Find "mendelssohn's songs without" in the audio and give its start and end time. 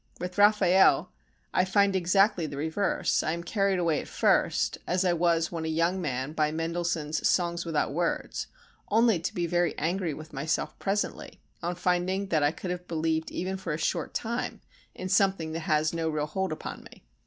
6.51-7.93